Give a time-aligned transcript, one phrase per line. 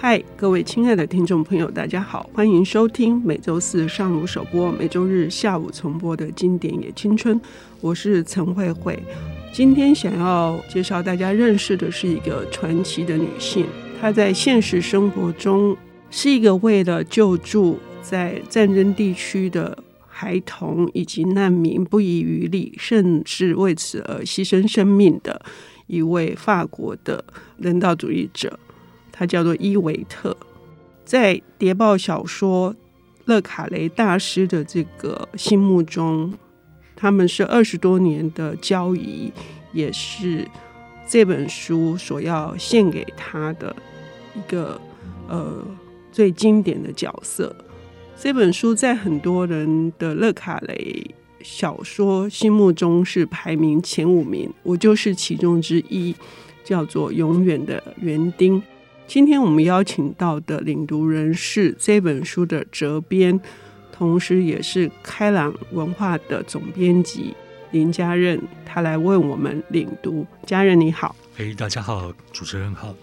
[0.00, 7.38] 嗨，各位亲爱的听众朋友，大家好，欢迎收听每周四上午首播、每周日下午重播的经典也青春。
[7.80, 8.96] 我是陈慧慧。
[9.52, 13.66] 今天想要介绍大家认识的是一个传奇的女性，
[14.00, 15.76] 她在现实生活中
[16.12, 25.42] 是一个为了救助在战争地区的孩童以及难民不遗余力，甚至为此而牺牲生命的
[25.88, 27.24] 一位法国的
[27.56, 28.60] 人道主义者。
[29.18, 30.36] 他叫做伊维特，
[31.04, 32.72] 在谍报小说
[33.24, 36.32] 勒卡雷大师的这个心目中，
[36.94, 39.32] 他们是二十多年的交谊，
[39.72, 40.46] 也是
[41.08, 43.74] 这本书所要献给他的
[44.36, 44.80] 一个
[45.26, 45.66] 呃
[46.12, 47.52] 最经典的角色。
[48.16, 51.04] 这本书在很多人的勒卡雷
[51.42, 56.14] 小说心目中是排名前五名，我就是其中之一，
[56.62, 58.60] 叫做《永远的园丁》。
[59.08, 63.40] 今天我们邀请到的领读人是这本书的责编，
[63.90, 67.34] 同时也是开朗文化的总编辑
[67.70, 70.26] 林家任，他来为我们领读。
[70.44, 72.94] 家人你好，哎，大家好，主持人好。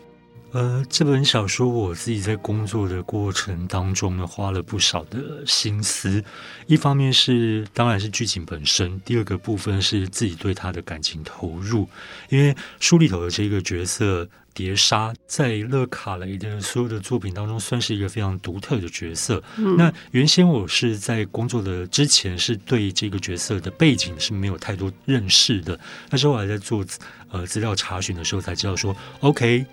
[0.56, 6.24] 呃，这本小说我自己在工作的过程当中呢，花了不少的心思。
[6.66, 11.90] 一方面是当然是剧情本身，第二个部分是自己对他的感情投入。
[12.30, 19.44] 因为书里头的这个角色蝶莎，在勒卡雷的所有的作品当中，算是一个非常独特的角色。
[19.58, 19.76] 嗯。
[19.76, 25.78] 那原先我是在工作的之前，是对这个角色的背景是没有太多认识的。
[26.10, 26.86] 那时候我还在做
[27.30, 29.66] 呃资料查询的时候，才知道说，OK。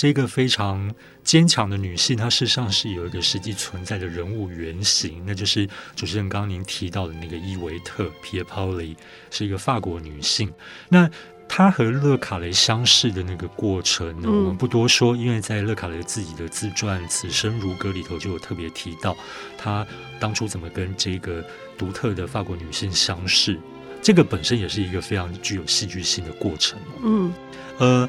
[0.00, 8.96] 这个非常坚强的女性，她事实上是有一个实际存在的人物原型，那就是主持人刚刚您提到的那个伊维特皮尔 pauly 里，
[9.30, 10.50] 是一个法国女性。
[10.88, 11.06] 那
[11.46, 19.14] 她和勒卡雷相识的那个过程呢，我们不多说，因为在勒卡雷自己的自传《此生如歌》里头就有特别提到，
[19.58, 19.86] 她
[20.18, 21.44] 当初怎么跟这个
[21.76, 23.60] 独特的法国女性相识。
[24.00, 26.78] 这个本身也是一个非常具有戏剧性的过程。
[27.02, 27.30] 嗯，
[27.76, 28.08] 呃。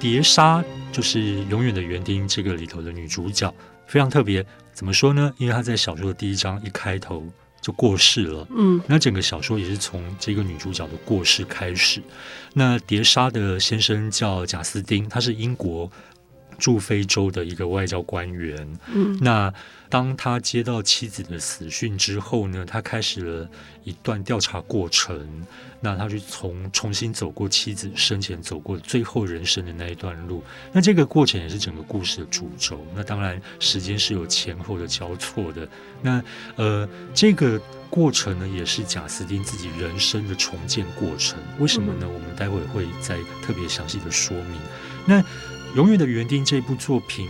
[0.00, 3.52] 蝶莎就是《永远的园丁》这个里头的女主角，
[3.86, 4.44] 非常特别。
[4.74, 5.32] 怎么说呢？
[5.38, 7.26] 因为她在小说的第一章一开头
[7.60, 8.46] 就过世了。
[8.54, 12.02] 嗯，那整个小说也是从这个女主角的过世开始。
[12.54, 15.90] 那碟莎的先生叫贾斯丁，他是英国
[16.62, 18.78] 驻非洲的一个外交官员。
[18.94, 19.52] 嗯，那。
[19.92, 23.46] 当他接到妻子的死讯之后呢，他开始了
[23.84, 25.44] 一段调查过程。
[25.82, 30.42] 那他就从重新走过妻子生前走过最后人生的那一段路。
[30.72, 32.80] 那这个过程也是整个故事的主轴。
[32.94, 35.68] 那当然时间是有前后的交错的。
[36.00, 36.24] 那
[36.56, 41.38] 呃，这个过程呢，也是贾斯汀自己人生的重建过程。
[41.58, 42.08] 为什么呢？
[42.08, 44.58] 我们待会会再特别详细的说明。
[45.04, 45.20] 那
[45.74, 47.28] 《永远的园丁》这部作品，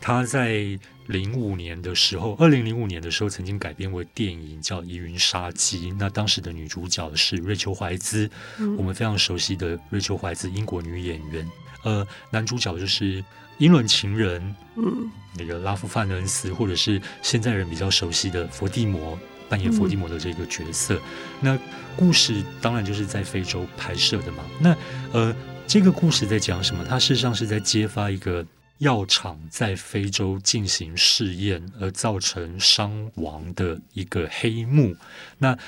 [0.00, 0.78] 它在。
[1.08, 5.90] 零五年的时候，二零零五年的时候，曾经改编为电影，叫《疑云杀机》。
[5.98, 11.50] 那当时的女主角是瑞秋怀兹，嗯，我们非常熟悉的瑞秋怀兹，英国女演员。
[11.82, 13.24] 呃，男主角就是
[13.56, 19.18] 英伦情人，嗯，那个拉夫范恩斯，或者是现在人比较熟悉的佛地魔，
[19.48, 20.96] 扮演伏地魔的这个角色。
[20.96, 21.00] 嗯，
[21.40, 21.58] 那
[21.96, 24.44] 故事当然就是在非洲拍摄的嘛。
[24.60, 24.76] 那
[25.12, 25.34] 呃，
[25.68, 26.82] 这个故事在讲什么？
[26.82, 28.44] 它事实上是在揭发一个。
[28.78, 34.94] 药厂在非洲进行试验而造成伤亡的一个黑幕，
[35.36, 35.58] 那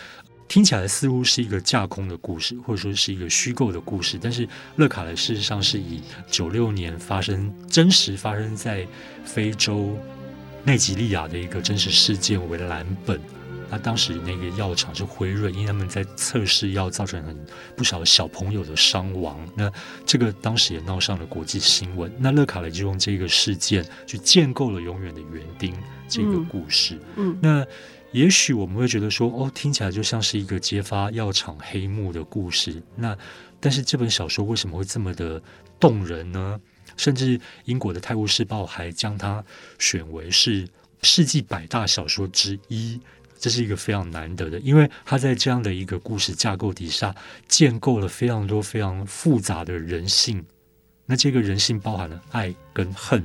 [0.47, 4.17] 听起来似乎是一个架空的故事，或者说是一个虚构的故事。
[4.23, 6.01] 但是勒卡雷事实上是以
[6.31, 8.87] 九六年发生真实发生在
[9.25, 9.99] 非洲
[10.63, 13.21] 内吉利亚的一个真实事件为蓝本。
[13.71, 17.39] 那当时那个药厂是辉瑞，因为他们在测试药，造成很
[17.77, 19.39] 不少小朋友的伤亡。
[19.55, 19.71] 那
[20.05, 22.13] 这个当时也闹上了国际新闻。
[22.19, 25.73] 那乐卡雷就用这个事件去建构了《永远的园丁》
[26.09, 26.97] 这个故事。
[27.17, 27.67] 嗯，嗯，那
[28.13, 32.83] 也许我们会觉得说，哦，听起来就像是一个揭发药厂黑幕的故事。
[32.97, 33.17] 那
[33.61, 35.41] 但是这本小说为什么会这么的
[35.79, 36.61] 动人呢？
[36.97, 39.45] 甚至英国的《泰晤士报》还将它
[39.79, 40.69] 选为是
[41.03, 43.01] 世纪百大小说之一。
[43.41, 47.13] 这是一个非常难得的，因为他在这样的一个故事架构底下
[47.49, 50.45] 建构了非常多非常复杂的人性。
[51.07, 53.25] 那这个人性包含了爱跟恨，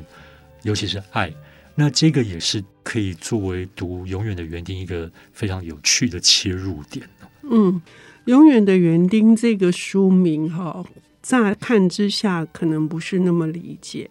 [0.64, 1.32] 尤其是爱。
[1.76, 7.06] 那这个也是可以作为读《永远的园丁》一个非常有趣的切入点。
[7.44, 7.74] 嗯，
[8.24, 10.84] 《永远的园丁》这个书名哈，
[11.22, 14.10] 乍看之下可能不是那么理解。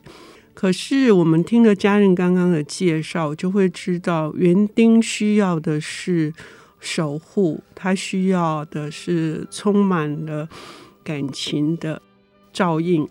[0.55, 6.33] 可是我们听了家人刚刚的介绍，就会知道园丁需要的是
[6.81, 10.49] 守护，他需要的是充满了
[11.03, 12.01] 感情的
[12.53, 13.07] 照应。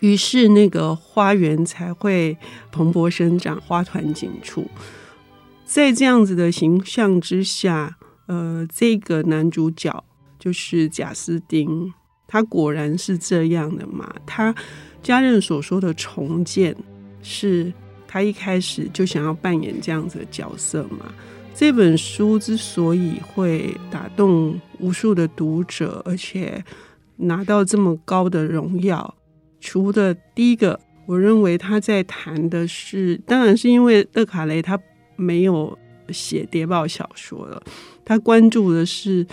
[0.00, 2.36] 于是那个花园才会
[2.70, 4.68] 蓬勃生长，花团锦簇。
[5.64, 7.96] 在这样子的形象之下，
[8.26, 10.04] 呃，这个男主角
[10.38, 11.92] 就是贾斯汀，
[12.28, 14.14] 他果然是这样的嘛？
[14.26, 14.54] 他
[15.06, 16.74] 家人所说的重建，
[17.22, 17.72] 是
[18.08, 21.14] 他一开始就想要扮演这样子的角色嘛？
[21.54, 26.60] 这本书之所以会打动无数的读者，而且
[27.18, 29.14] 拿到这么高的荣耀，
[29.60, 34.76] 除了第一个，我认为他在谈的是，当然是因为勒卡雷他
[35.14, 35.78] 没有
[36.08, 37.62] 写谍报小说了，
[38.04, 39.24] 他关注的是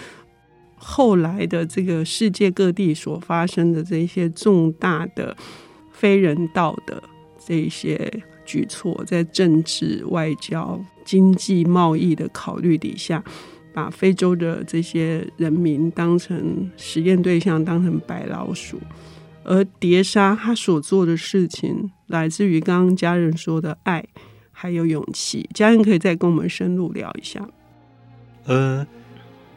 [0.76, 5.36] 后来的这个世界各地所发生的这些重大的
[6.04, 7.02] 非人道的
[7.48, 8.12] 这些
[8.44, 10.78] 举措，在政治、外交。
[11.06, 13.22] 经济贸易的考虑底下，
[13.74, 18.80] 把非洲的这些人民当成实验对象，当成白老鼠。
[19.44, 24.06] 而碟莎他所做的事情，来自于刚刚家人说的爱，
[24.54, 25.50] 还有勇气。
[25.54, 27.46] 家人可以再跟我们深入聊一下。
[28.46, 28.88] 呃，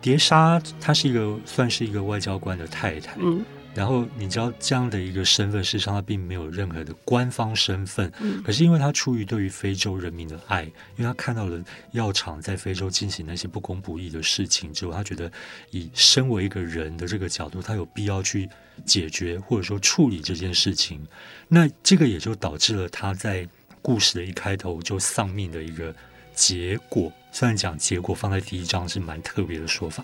[0.00, 3.16] 碟莎她是一个算是一个外交官的太太。
[3.20, 3.44] 嗯。
[3.76, 8.11] 然后你知道这样的一个身份，事实上他并没有任何的官方身份。
[8.20, 8.43] 嗯。
[8.43, 11.62] 可是因为他出于对于非洲人民的爱，因为他看到了
[11.93, 15.31] 药厂在非洲进行那些不公不义的事情之后，他觉得
[15.73, 18.49] 以身为一个人的这个角度，他有必要去
[18.87, 21.06] 解决或者说处理这件事情。
[21.46, 23.46] 那这个也就导致了他在
[23.82, 25.94] 故事的一开头就丧命的一个
[26.34, 27.12] 结果。
[27.31, 30.02] 虽然讲结果放在第一章是蛮特别的说法，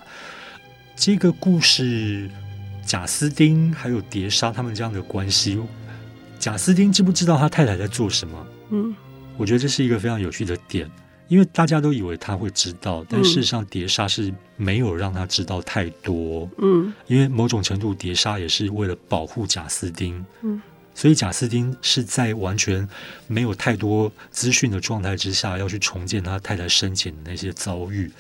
[0.95, 2.31] 这个故事。
[2.85, 5.59] 贾斯汀还有碟莎他们这样的关系，
[6.39, 8.47] 贾斯汀知不知道他太太在做什么？
[8.71, 8.95] 嗯，
[9.37, 10.91] 我觉得这是一个非常有趣的点，
[11.29, 16.49] 因为大家都以为他会知道，但事实上碟莎是没有让他知道太多。
[16.59, 20.25] 嗯，因为某种程度碟莎也是为了保护贾斯汀。
[20.43, 20.61] 嗯，
[20.95, 22.87] 所以贾斯汀是在完全
[23.27, 28.11] 没有太多资讯的状态之下，要去重建他太太生前的那些遭遇。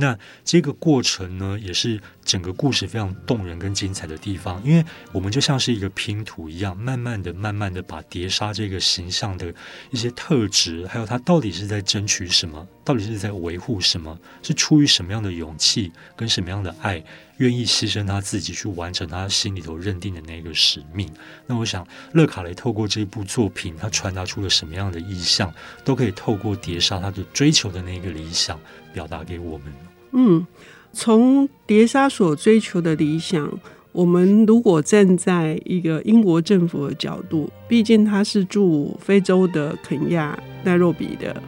[0.00, 4.82] 那这个过程呢，也是整个故事非常动人跟精彩的地方，因为
[5.12, 9.54] 我们就像是一个拼图一样，慢慢的、慢慢的把碟莎这个形象的
[9.90, 17.04] 一些特质，还有他到底是在争取什么，到底是在维护什么，是出于什么样的勇气跟什么样的爱，
[17.36, 21.06] 愿意牺牲他自己去完成他心里头认定的那个使命。
[21.46, 25.52] 那我想，勒卡雷透过这部作品，他传达出了什么样的意象，
[25.84, 28.58] 都可以透过碟莎他的追求的那个理想，
[28.94, 29.89] 表达给我们。
[30.12, 30.46] 嗯，
[30.92, 33.48] 从碟莎所追求的理想，
[33.92, 41.40] 我们如果站在一个英国政府的角度，毕竟他是驻非洲的肯亚奈洛比的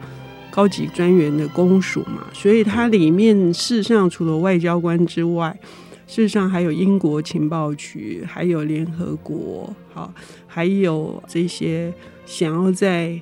[0.49, 5.57] 高级专员的公署嘛，所以它里面事实上除了外交官之外，
[6.07, 10.13] 事实上还有英国情报局，还有联合国，好，
[10.47, 11.93] 还有这些
[12.25, 13.19] 想要在。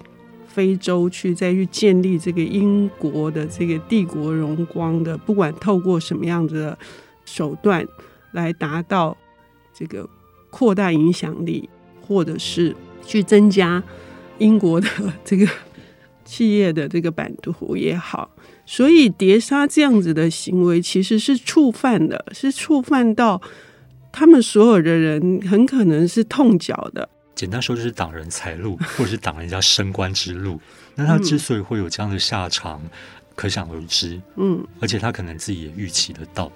[0.54, 6.78] 非洲去再去建立这个英国的这个帝国荣光的，不管透过什么样子的
[7.24, 7.88] 手段
[8.34, 9.16] 来达到
[9.74, 10.08] 这个
[10.50, 11.70] 扩大影响力，
[12.06, 12.76] 或者是
[13.06, 13.82] 去增加
[14.40, 14.88] 英国的
[15.24, 15.48] 这个
[16.26, 18.30] 企业的这个版图也好，
[18.66, 23.42] 所以碟莎这样子的行为其实是触犯的，是触犯到
[24.12, 27.08] 他们所有的人很可能是痛脚的。
[27.42, 30.62] 简单说就是挡人财路， 或者是挡人家升官之路。
[30.94, 32.80] 那他之所以会有这样的下场，
[33.36, 34.22] 可想而知。
[34.36, 36.52] 嗯，而且他可能自己也预期得到，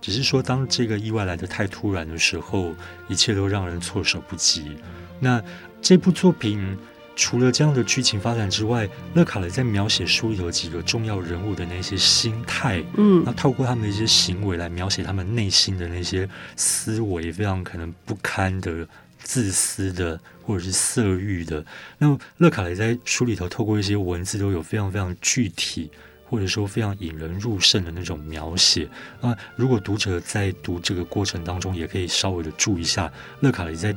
[0.00, 2.74] 只是说当这个意外来得太突然的时候，
[3.06, 4.78] 一切都让人措手不及。
[5.18, 5.42] 那
[5.82, 6.74] 这部作品
[7.14, 18.88] 除了这样的剧情发展之外，勒卡雷在描写书里头几个重要人物的那些心态，嗯，那透过他们的一些行为来描写他们内心的那些思维，非常可能不堪的。
[19.30, 21.64] 自私的，或者是色欲的，
[21.98, 25.88] 那么勒卡雷在书里头透过一些文字都有非常非常具体，
[26.28, 28.88] 或者说非常引人入胜的那种描写。
[29.20, 33.08] 啊，如果读者在读这个过程当中，也可以稍微的注意一下
[33.38, 33.94] 勒卡雷在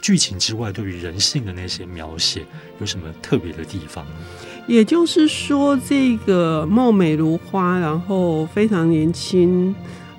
[0.00, 2.44] 剧情之外对于人性的那些描写
[2.80, 4.04] 有什么特别的地方。
[4.66, 9.72] 也就是说，这个貌美如花，然后非常年轻。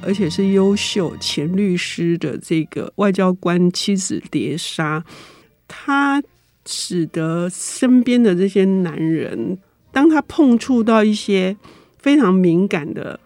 [0.05, 5.03] 而且是优秀前律师的这个外交官妻子碟莎，
[5.67, 6.21] 他
[6.65, 9.57] 使得身边的这些男人，
[9.91, 11.55] 当他碰触到一些
[11.97, 13.19] 非常敏感的、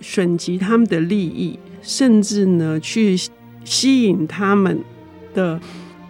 [0.00, 3.16] 损及他们的利益，甚至呢去
[3.64, 4.82] 吸引他们
[5.34, 5.60] 的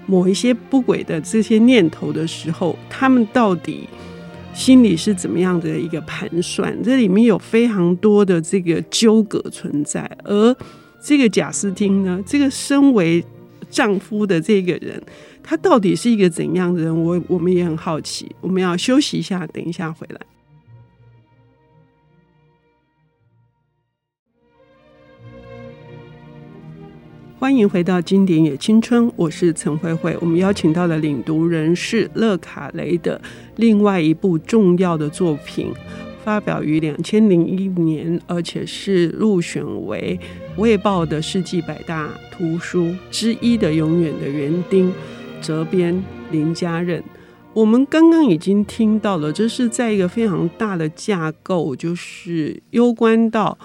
[0.07, 3.89] 某一些不轨的这些念头的时候，他们到底？
[4.55, 6.77] 心里是怎么样的一个盘算？
[6.83, 10.57] 这里面有非常多的这个纠葛存在，而
[11.03, 13.25] 这个贾斯汀呢，这个身为
[13.71, 15.03] 丈夫的这个人，
[15.43, 17.03] 他到底是一个怎样的人？
[17.05, 18.31] 我我们也很好奇。
[18.41, 20.21] 我们要休息一下，等一下回来。
[27.43, 30.17] 欢迎回到《经典也青春》，我是陈慧慧。
[30.21, 33.21] 我们邀请到的领读人是勒卡雷的
[33.57, 35.73] 另外一部重要的作品，
[36.23, 40.17] 发表于两千零一年，而且是入选为
[40.61, 44.89] 《卫报》的世纪百大图书之一的《永远的园丁》，
[45.41, 47.03] 责编林家任。
[47.55, 53.59] 我们刚刚已经听到了，这是在一个非常大的架构，就是攸关到。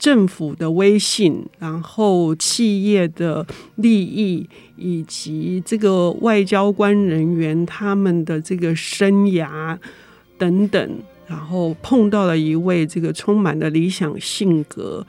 [0.00, 9.76] 政府的威信，然后企业的利益，以及这个外交官人员他们的这个生涯
[10.38, 10.90] 等等，
[11.26, 15.06] 然后碰到了一位这个充满的理想性格，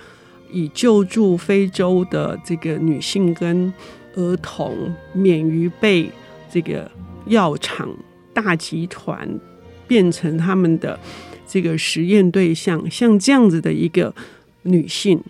[0.52, 3.74] 以救助非洲的这个女性跟
[4.16, 6.12] 儿童免于被
[6.52, 6.92] 这个
[7.28, 7.88] 药厂
[8.34, 9.40] 大集团
[9.88, 11.00] 变成他们的
[11.48, 14.14] 这个实验对象，像这样子的一个。
[14.64, 15.22] 女性，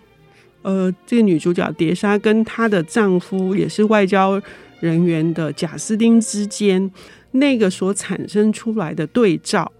[0.62, 4.40] 呃，这个女主角蝶莎跟她的丈夫也是外交
[4.80, 6.90] 人员的贾斯汀之间，
[7.32, 9.70] 那个所产生出来的对照，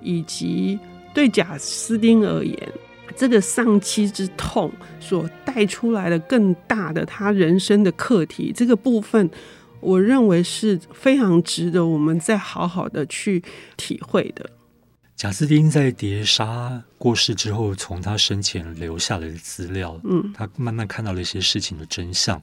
[0.00, 0.78] 以及
[1.12, 2.72] 对贾斯汀而言，
[3.14, 9.30] 这个丧妻之痛所带出来的更大的他人生的课题，这个部分，
[9.80, 13.42] 我认为是非常值得我们再好好的去
[13.76, 14.48] 体会的。
[15.16, 22.42] 贾斯汀在碟莎过世之后，从他生前留下来的资料，嗯，他慢慢看到了一些事情的真相，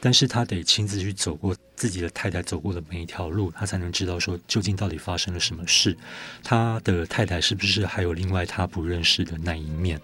[0.00, 5.94] 但是他得亲自去走过自己的太太走过的每一条路，他才能知道说究竟到底发生了什么事，
[6.42, 10.00] 他的太太是不是还有另外他不认识的那一面？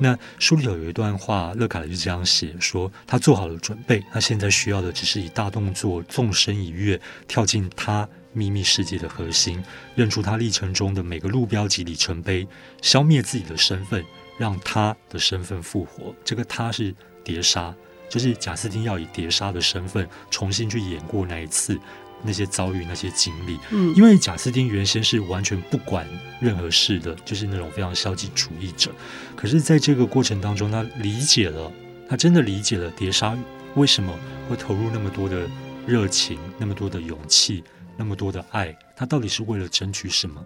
[0.00, 8.06] 那书里头有一段话，乐卡雷就这样写说，他做好了准备，他现在需要的只是以大动作纵身一跃，跳进他。
[8.32, 9.62] 秘密世界的核心，
[9.94, 12.46] 认出他历程中的每个路标及里程碑，
[12.80, 14.04] 消灭自己的身份，
[14.38, 16.14] 让他的身份复活。
[16.24, 17.74] 这个他是碟杀，
[18.08, 21.78] 就是贾斯汀要以碟杀的身份重新去演过那一次
[22.24, 23.58] 那些遭遇、那些经历。
[23.70, 26.06] 嗯，因为贾斯汀原先是完全不管
[26.40, 28.90] 任何事的，就是那种非常消极主义者。
[29.36, 31.72] 可是，在这个过程当中，他理解了，
[32.08, 33.36] 他真的理解了碟杀
[33.74, 34.14] 为什么
[34.48, 35.48] 会投入那么多的
[35.86, 37.64] 热情，那么多的勇气。
[37.96, 40.44] 那么多的爱，他到底是为了争取什么？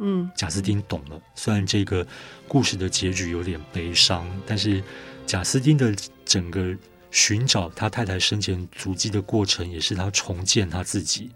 [0.00, 1.20] 嗯，贾斯汀懂了。
[1.34, 2.06] 虽然这个
[2.46, 4.82] 故事的结局有点悲伤，但是
[5.26, 6.76] 贾斯汀的整个
[7.10, 11.32] 寻找他太太生前足迹的过程，也是他重建他自己，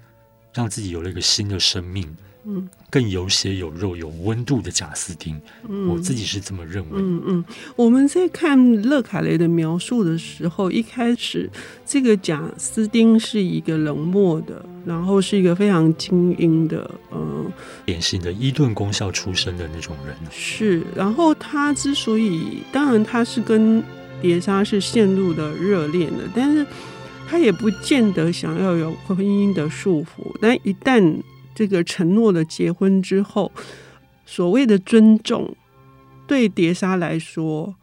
[0.55, 2.17] 让自己有了一个新的生命。
[2.45, 6.91] 嗯，更有血有肉有温度的贾斯汀，嗯，我自己是这么认为。
[6.95, 7.45] 嗯嗯，
[7.77, 11.49] 我们在看勒卡雷的描述的时候，一开始
[11.87, 17.51] 这个贾斯汀是一个冷漠的，然后是一个非常精英的，嗯，
[17.87, 20.17] 典型的伊顿公校出身的那种人。
[20.31, 23.83] 是，然后他之所以，当然他是跟
[24.21, 26.67] 碟莎是陷入了热恋的，但是
[27.29, 31.17] 他也不见得想要有婚姻的束缚，但一旦
[31.55, 33.51] 这个承诺了结婚之后，
[34.25, 35.55] 所谓的尊重，
[36.27, 37.75] 对碟莎来说，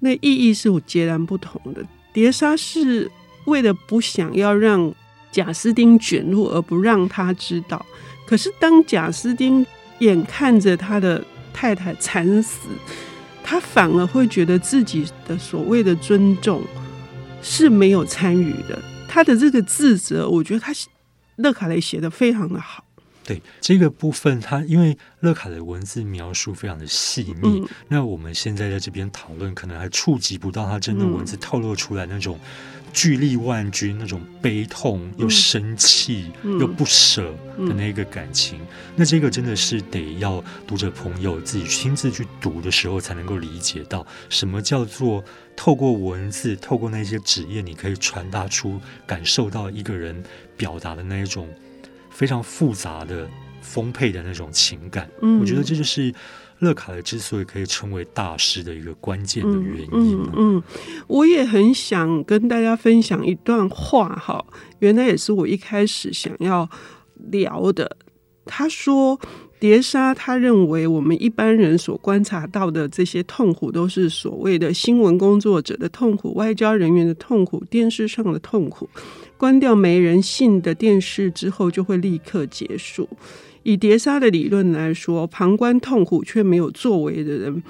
[0.00, 1.84] 那意义是截然不同的。
[2.12, 3.10] 碟莎是
[3.44, 4.92] 为了不想要让
[5.30, 7.84] 贾斯汀卷入，而不让他知道。
[8.26, 9.64] 可是当贾斯汀
[9.98, 12.68] 眼看着他的太太惨死，
[13.42, 16.62] 他反而会觉得自己的所谓的尊重
[17.42, 18.78] 是没有参与的。
[19.08, 20.72] 他的这个自责，我觉得他
[21.36, 22.84] 勒卡雷写的非常的好。
[23.30, 32.36] 对这个部分，它因为乐卡的文字描述非常的细腻，嗯，那我们现在在这边讨论，可能还触及不到他真的文字透露出来那种
[32.92, 38.58] 巨力万钧、那种悲痛又生气又不舍的那个感情。
[38.96, 50.20] 那这个真的是得要读者朋友自己亲自去读的时候，才能够理解到什么叫做透过文字、透过那些纸页，你可以传达出、感受到一个人
[50.56, 51.48] 表达的那一种。
[52.10, 53.26] 非常复杂的、
[53.62, 56.12] 丰沛的那种情感，嗯，我觉得这就是
[56.58, 59.88] 乐卡雷之所以可以称为大师的一个关键的原因。
[59.92, 60.62] 嗯，嗯，
[61.06, 64.44] 我也很想跟大家分享一段话，哈，
[64.80, 66.68] 原来也是我一开始想要
[67.30, 67.96] 聊的。
[68.44, 69.18] 他说。
[69.60, 78.88] 蝶莎他认为，我们一般人所观察到的这些痛苦，都是所谓的新闻工作者的痛苦、外交人员的痛苦、电视上的痛苦。
[79.36, 83.06] 关掉没人性的电视之后，就会立刻结束。
[83.62, 87.62] 以蝶莎的理论来说，旁观痛苦却没有作为的人，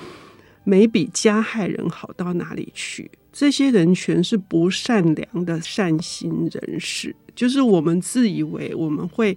[0.62, 3.10] 没比加害人好到哪里去。
[3.32, 7.14] 这些人全是不善良的善心人士。
[7.34, 9.36] 就是我们自以为我们会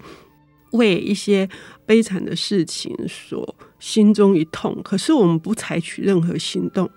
[0.74, 1.50] 为一些
[1.88, 6.88] 悲惨的事情所心中一痛，可是我们不采取任何行动。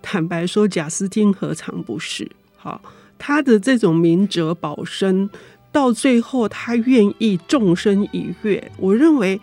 [0.00, 2.30] 坦白说，贾斯汀何尝不是？
[2.56, 2.80] 好，
[3.18, 5.28] 他的这种明哲保身，
[5.72, 8.70] 到最后他愿意纵身一跃。
[8.76, 9.40] 我认为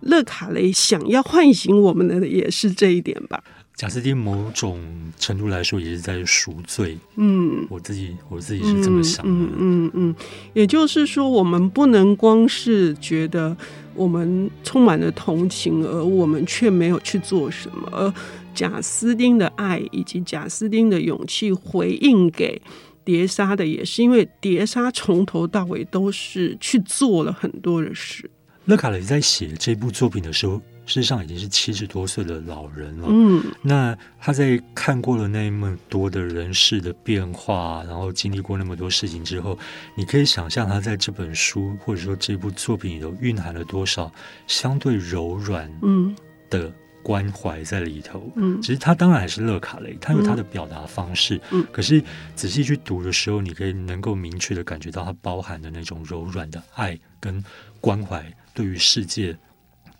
[0.00, 3.42] 勒卡雷想要唤醒我们的也是这一点吧。
[3.74, 4.80] 贾斯汀某种
[5.18, 6.96] 程度来说也是在赎罪。
[7.16, 9.30] 嗯，我自己我自己是这么想的。
[9.32, 10.14] 嗯嗯嗯，嗯，
[10.54, 13.56] 也就是说，我们不能光是觉得
[13.94, 17.88] 我们充满了同情，而我们却没有去做什么。
[17.90, 18.14] 而
[18.54, 22.60] 贾斯汀的爱以及贾斯汀的勇气回应给
[23.02, 28.30] 碟莎的，也是因为碟莎从头到尾都是去做了很多的事。
[28.66, 30.60] 勒卡雷在写这部作品的时候，
[30.92, 33.06] 事实上已经是七十多岁的老人了。
[33.08, 39.58] 嗯，那他在看过了那么多的人事的变化，然后经历过那么多事情之后，
[39.94, 44.12] 你可以想象他在这本书或者说这部作品里头蕴含了多少
[44.46, 46.14] 相对柔软嗯。
[46.50, 46.70] 的。
[47.04, 52.00] 关怀在里头，嗯，其实他当然还是乐卡雷，他有他的表达方式，嗯，可是
[52.36, 57.44] 仔细去读的时候，你可以能够明确的感觉到它包含的那种柔软的爱跟
[57.80, 59.36] 关怀，对于世界，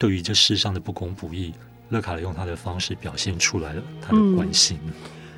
[0.03, 1.53] 对于这世上的不公不义，
[1.91, 4.77] 乐卡雷用他的方式表现出来了他的关心。
[4.85, 4.93] 嗯，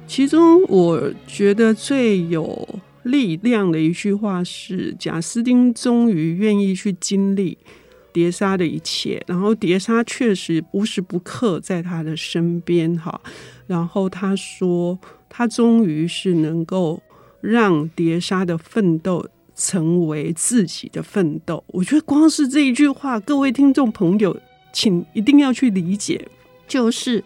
[0.07, 2.67] 其中我觉得最有
[3.03, 7.59] 力量的一句话是：贾斯汀终于愿意去经历。
[8.11, 13.21] 碟莎的一切，然后碟莎确实无时不刻在他的身边，哈。
[13.67, 17.03] 然后他说，他终于是能够
[17.43, 21.63] 让碟莎的奋斗成为自己的奋斗。
[21.67, 24.41] 我觉得光是这一句话，各位听众朋友，
[24.75, 26.29] 请一定要去理解，
[26.69, 27.25] 就是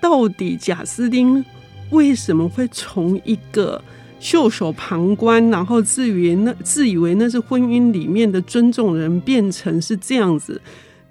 [0.00, 1.44] 到底贾斯汀
[1.92, 3.80] 为什么会从一个。
[4.20, 10.60] 袖手旁观，然后自以为那自以为那是婚姻里面的尊重人，变成是这样子，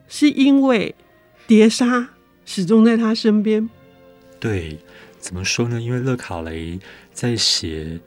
[0.09, 0.93] 是因为
[1.47, 2.09] 碟莎
[2.43, 3.69] 始终在他身边。
[4.41, 4.77] 对，
[5.19, 5.81] 怎么说呢？
[5.81, 6.77] 因为勒卡雷
[7.13, 7.97] 在写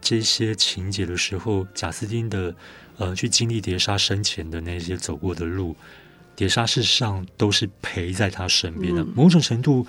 [0.00, 2.54] 这些情节的时候，贾斯汀的
[2.98, 5.74] 呃去经历碟莎生前的那些走过的路，
[6.36, 9.86] 碟莎事实上都是陪在他身边的，嗯、某种程度。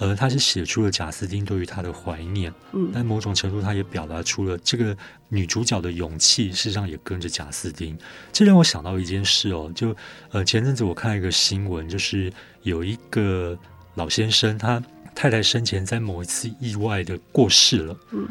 [0.00, 4.96] 呃，他是写出了贾斯汀对于他的怀念，嗯，但某种程度他也表达出了这个
[5.28, 7.98] 女主角的勇气，事实上也跟着贾斯汀。
[8.32, 9.96] 这让我想到一件事哦，就
[10.30, 12.32] 呃前阵子我看一个新闻，就是
[12.62, 13.58] 有一个
[13.96, 14.80] 老先生，他
[15.16, 18.28] 太太生前在某一次意外的过世了，嗯，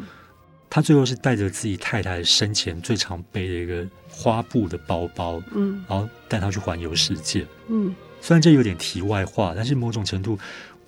[0.70, 10.38] 他最后是带着自己太太生前最常背的一个花布的包包，嗯，然后带她去环游世界，嗯，虽然这有点题外话，但是某种程度。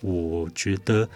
[0.02, 1.06] 我觉得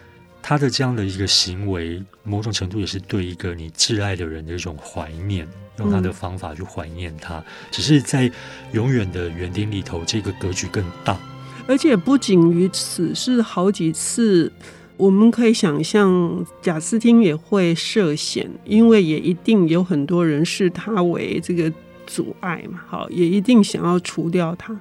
[0.42, 5.48] 他的这样的一个行为，某种程度也是对一个你挚爱的人的一种怀念，
[5.78, 7.38] 用他的方法去怀念他。
[7.38, 8.30] 嗯、只是在
[8.72, 11.18] 永远的园丁里头，这个格局更大。
[11.66, 14.52] 而且不仅于此，是好几次，
[14.96, 21.72] 我们可以想象，贾斯汀也会涉险，因为也一定有很多人视他为这个
[22.06, 24.78] 阻碍嘛，好，也一定想要除掉他。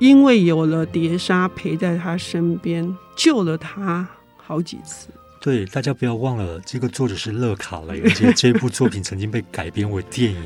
[0.00, 5.08] 因为有了碟莎陪在他身边，救了他好几次。
[5.40, 10.42] 对，大家不要忘了，这个作者是乐卡雷，而且这部作品曾经被改编为电影。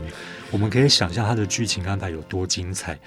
[0.51, 2.99] 我们可以想象他的剧情安排有多精彩。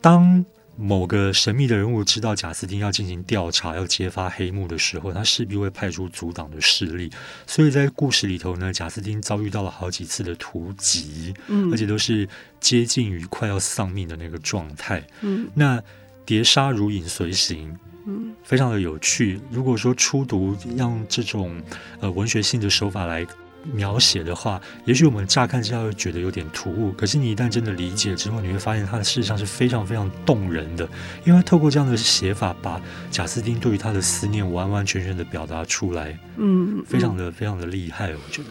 [0.00, 0.44] 当
[0.80, 7.10] 某个神秘的人物知道贾斯汀要进行调查、要揭发黑幕的时候，他势必会派出阻挡的势力。
[7.48, 12.28] 所以在故事里头呢，贾斯汀遭遇到了好几次的突袭，嗯，而且都是
[12.60, 15.04] 接近于快要丧命的那个状态。
[15.22, 15.82] 嗯，那
[16.24, 19.40] 碟杀如影随形，嗯，非常的有趣。
[19.50, 21.60] 如果说初读用这种
[21.98, 23.26] 呃文学性的手法来。
[23.72, 30.88] 描写的话，也许我们乍看之下会觉得有点突兀，可是你一旦真的理解之后，你会发现它的事实上是非常非常动人的，
[31.24, 38.48] 因为透过这样的写法，把贾斯汀对于他的思念完完全全的表达出来，嗯，非常的非常的厉害，我觉得，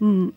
[0.00, 0.30] 嗯，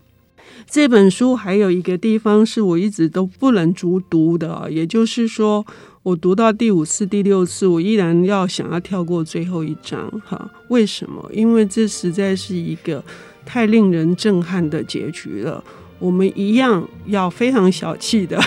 [0.67, 5.65] 这本书还有一个地方是我一直都不能逐读的，也就是说，
[6.03, 11.29] 我读到第五次、第六次，我依然要想要跳过最后一章，哈，为什么？
[11.33, 13.03] 因为这实在是一个。
[13.45, 15.63] 太令人震撼的结局了，
[15.99, 18.39] 我们一样要非常小气的，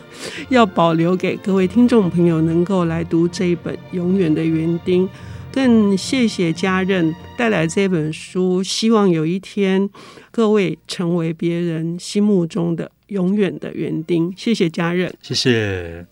[0.50, 5.06] 要保留给各位听众朋友能够来读这一本《永远的园丁》。
[5.52, 9.90] 更谢谢嘉任带来这本书，希望有一天
[10.30, 14.32] 各位成为别人心目中的永远的园丁。
[14.34, 16.11] 谢谢嘉任，谢谢。